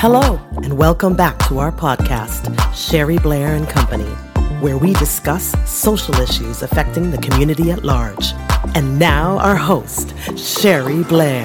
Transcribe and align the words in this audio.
Hello, 0.00 0.40
and 0.62 0.78
welcome 0.78 1.16
back 1.16 1.36
to 1.48 1.58
our 1.58 1.72
podcast, 1.72 2.54
Sherry 2.72 3.18
Blair 3.18 3.56
and 3.56 3.68
Company, 3.68 4.08
where 4.60 4.78
we 4.78 4.92
discuss 4.92 5.56
social 5.68 6.14
issues 6.20 6.62
affecting 6.62 7.10
the 7.10 7.18
community 7.18 7.72
at 7.72 7.82
large. 7.82 8.32
And 8.76 8.96
now, 8.96 9.38
our 9.38 9.56
host, 9.56 10.14
Sherry 10.38 11.02
Blair. 11.02 11.42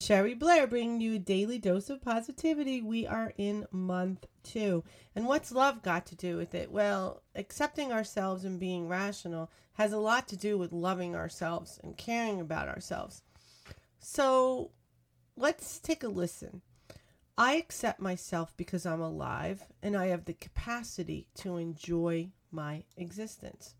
Sherry 0.00 0.34
Blair 0.34 0.66
bringing 0.66 1.00
you 1.00 1.14
a 1.14 1.20
daily 1.20 1.58
dose 1.58 1.90
of 1.90 2.02
positivity. 2.02 2.82
We 2.82 3.06
are 3.06 3.32
in 3.38 3.66
month 3.70 4.26
two. 4.42 4.82
And 5.14 5.26
what's 5.28 5.52
love 5.52 5.84
got 5.84 6.06
to 6.06 6.16
do 6.16 6.36
with 6.36 6.56
it? 6.56 6.72
Well, 6.72 7.22
accepting 7.36 7.92
ourselves 7.92 8.44
and 8.44 8.58
being 8.58 8.88
rational 8.88 9.48
has 9.74 9.92
a 9.92 9.98
lot 9.98 10.26
to 10.26 10.36
do 10.36 10.58
with 10.58 10.72
loving 10.72 11.14
ourselves 11.14 11.78
and 11.84 11.96
caring 11.96 12.40
about 12.40 12.66
ourselves. 12.66 13.22
So 13.98 14.70
let's 15.36 15.78
take 15.78 16.02
a 16.02 16.08
listen. 16.08 16.62
I 17.36 17.54
accept 17.54 18.00
myself 18.00 18.52
because 18.56 18.84
I'm 18.84 19.00
alive 19.00 19.64
and 19.82 19.96
I 19.96 20.06
have 20.06 20.24
the 20.24 20.34
capacity 20.34 21.28
to 21.36 21.56
enjoy 21.56 22.30
my 22.50 22.84
existence. 22.96 23.74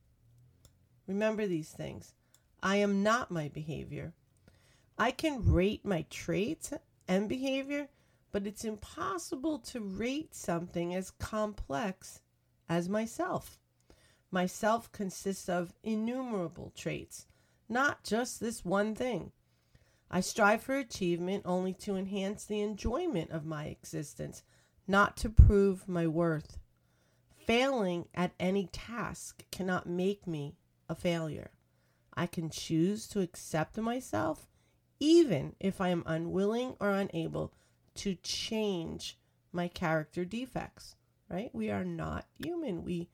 Remember 1.07 1.47
these 1.47 1.71
things. 1.71 2.15
I 2.63 2.77
am 2.77 3.03
not 3.03 3.31
my 3.31 3.49
behavior. 3.49 4.13
I 4.97 5.11
can 5.11 5.45
rate 5.45 5.85
my 5.85 6.05
traits 6.11 6.73
and 7.07 7.29
behavior, 7.29 7.89
but 8.31 8.47
it's 8.47 8.65
impossible 8.65 9.59
to 9.61 9.81
rate 9.81 10.35
something 10.35 10.95
as 10.95 11.11
complex 11.11 12.21
as 12.69 12.89
myself. 12.89 13.59
Myself 14.31 14.93
consists 14.93 15.49
of 15.49 15.73
innumerable 15.83 16.73
traits, 16.77 17.27
not 17.69 18.05
just 18.05 18.41
this 18.41 18.65
one 18.65 18.95
thing. 18.95 19.33
I 20.11 20.21
strive 20.21 20.63
for 20.63 20.77
achievement 20.77 21.43
only 21.45 21.75
to 21.75 21.97
enhance 21.97 22.45
the 22.45 22.61
enjoyment 22.61 23.31
of 23.31 23.45
my 23.45 23.67
existence, 23.67 24.43
not 24.87 25.17
to 25.19 25.29
prove 25.29 25.89
my 25.89 26.07
worth. 26.07 26.59
Failing 27.47 28.07
at 28.15 28.33
any 28.41 28.67
task 28.67 29.45
cannot 29.51 29.87
make 29.87 30.27
me 30.27 30.57
a 30.89 30.95
failure. 30.95 31.51
I 32.15 32.27
can 32.27 32.51
choose 32.51 33.07
to 33.09 33.21
accept 33.21 33.77
myself 33.79 34.49
even 35.01 35.55
if 35.61 35.81
I 35.81 35.91
am 35.91 36.03
unwilling 36.07 36.75
or 36.81 36.91
unable 36.91 37.53
to 37.97 38.15
change 38.17 39.19
my 39.53 39.69
character 39.69 40.25
defects, 40.25 40.97
right? 41.29 41.51
We 41.53 41.71
are 41.71 41.85
not 41.85 42.27
human. 42.35 42.85
We 42.85 43.09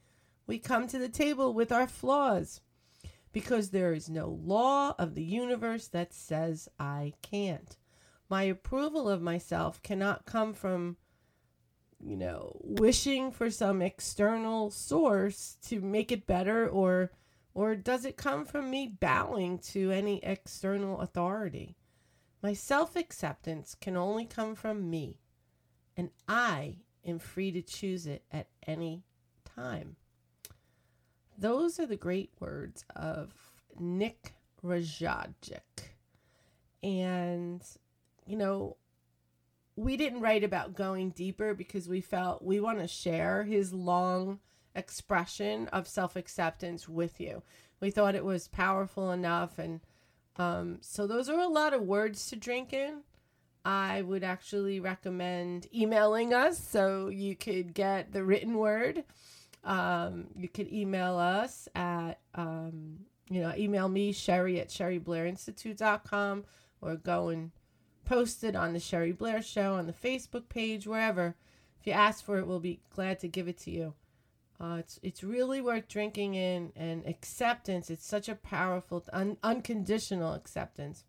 we 0.47 0.59
come 0.59 0.87
to 0.89 0.98
the 0.98 1.09
table 1.09 1.55
with 1.55 1.72
our 1.72 1.87
flaws 1.87 2.61
because 3.35 3.69
there 3.69 3.93
is 3.93 4.09
no 4.09 4.29
law 4.29 4.95
of 4.99 5.15
the 5.15 5.23
universe 5.23 5.89
that 5.89 6.15
says 6.15 6.71
I 6.81 7.13
can't. 7.21 7.77
My 8.31 8.45
approval 8.45 9.11
of 9.11 9.21
myself 9.21 9.83
cannot 9.83 10.25
come 10.25 10.55
from 10.55 10.97
you 12.05 12.17
know, 12.17 12.61
wishing 12.62 13.31
for 13.31 13.51
some 13.51 13.81
external 13.81 14.71
source 14.71 15.57
to 15.62 15.81
make 15.81 16.12
it 16.12 16.27
better 16.27 16.69
or 16.69 17.11
or 17.55 17.77
does 17.77 18.05
it 18.05 18.17
come 18.17 18.45
from 18.45 18.69
me 18.71 18.87
bowing 19.01 19.59
to 19.59 19.91
any 19.93 20.23
external 20.25 21.01
authority? 21.01 21.77
My 22.43 22.53
self 22.53 22.97
acceptance 22.97 23.75
can 23.75 23.97
only 23.97 24.27
come 24.27 24.55
from 24.55 24.91
me, 24.91 25.21
and 25.97 26.11
I 26.29 26.79
am 27.07 27.19
free 27.21 27.53
to 27.53 27.62
choose 27.62 28.07
it 28.07 28.25
at 28.31 28.49
any 28.67 29.05
time. 29.45 29.97
Those 31.39 31.81
are 31.81 31.87
the 31.87 31.97
great 31.97 32.31
words 32.39 32.85
of 32.95 33.33
Nick 33.79 34.35
Rajajic. 34.65 35.61
And, 36.83 37.62
you 38.27 38.37
know, 38.37 38.77
we 39.77 39.97
didn't 39.97 40.21
write 40.21 40.44
about 40.44 40.75
going 40.75 41.11
deeper 41.11 41.55
because 41.55 41.89
we 41.89 42.00
felt 42.00 42.44
we 42.44 42.61
want 42.61 42.78
to 42.78 42.87
share 42.87 43.43
his 43.43 43.73
long 43.73 44.39
expression 44.75 45.69
of 45.69 45.89
self 45.89 46.17
acceptance 46.17 46.89
with 46.89 47.21
you. 47.21 47.43
We 47.81 47.91
thought 47.91 48.15
it 48.15 48.25
was 48.25 48.49
powerful 48.49 49.11
enough. 49.11 49.59
And 49.59 49.81
um, 50.37 50.78
so, 50.81 51.06
those 51.06 51.28
are 51.28 51.41
a 51.41 51.49
lot 51.49 51.75
of 51.75 51.83
words 51.83 52.28
to 52.28 52.37
drink 52.37 52.73
in. 52.73 53.03
I 53.65 54.03
would 54.03 54.23
actually 54.23 54.78
recommend 54.78 55.67
emailing 55.75 56.34
us 56.34 56.59
so 56.59 57.09
you 57.09 57.34
could 57.34 57.73
get 57.73 58.12
the 58.12 58.23
written 58.23 58.55
word. 58.55 59.05
Um, 59.64 60.26
you 60.36 60.48
can 60.48 60.72
email 60.72 61.16
us 61.16 61.69
at, 61.75 62.20
um, 62.34 63.00
you 63.30 63.41
know, 63.41 63.52
email 63.56 63.88
me, 63.88 64.12
Sherry 64.12 64.60
at 64.60 64.69
SherryBlairInstitute.com 64.69 66.44
or 66.80 66.97
go 66.97 67.28
and 67.28 67.50
post 68.04 68.44
it 68.44 68.54
on 68.54 68.72
the 68.72 68.80
Sherry 68.80 69.12
Blair 69.12 69.42
Show 69.42 69.75
on 69.75 69.86
the 69.86 69.92
Facebook 69.92 70.48
page, 70.48 70.86
wherever. 70.86 71.34
If 71.80 71.86
you 71.86 71.92
ask 71.92 72.25
for 72.25 72.38
it, 72.38 72.47
we'll 72.47 72.60
be 72.60 72.80
glad 72.94 73.19
to 73.20 73.28
give 73.28 73.48
it 73.48 73.58
to 73.58 73.70
you. 73.70 73.94
Uh, 74.60 74.76
it's 74.78 75.00
it's 75.02 75.25
really 75.25 75.60
worth 75.60 75.88
drinking 75.88 76.34
in 76.34 76.72
and 76.76 77.04
acceptance. 77.06 77.91
It's 77.91 78.06
such 78.06 78.28
a 78.28 78.34
powerful, 78.34 79.04
un- 79.12 79.36
unconditional 79.42 80.32
acceptance. 80.32 81.04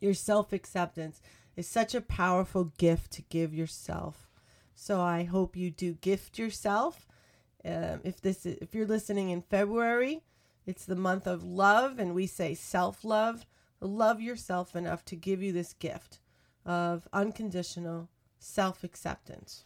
Your 0.00 0.14
self 0.14 0.52
acceptance 0.52 1.20
is 1.56 1.66
such 1.66 1.94
a 1.94 2.00
powerful 2.00 2.72
gift 2.78 3.10
to 3.12 3.22
give 3.22 3.52
yourself. 3.52 4.30
So 4.74 5.00
I 5.00 5.24
hope 5.24 5.56
you 5.56 5.70
do 5.70 5.94
gift 5.94 6.38
yourself. 6.38 7.06
Um, 7.64 8.00
if 8.04 8.20
this 8.20 8.46
is, 8.46 8.56
if 8.60 8.74
you're 8.74 8.86
listening 8.86 9.30
in 9.30 9.42
February, 9.42 10.22
it's 10.66 10.84
the 10.84 10.96
month 10.96 11.26
of 11.26 11.44
love, 11.44 11.98
and 11.98 12.14
we 12.14 12.26
say 12.26 12.54
self 12.54 13.04
love. 13.04 13.46
Love 13.80 14.20
yourself 14.20 14.76
enough 14.76 15.04
to 15.06 15.16
give 15.16 15.42
you 15.42 15.52
this 15.52 15.72
gift 15.72 16.20
of 16.66 17.08
unconditional 17.12 18.08
self 18.38 18.84
acceptance. 18.84 19.64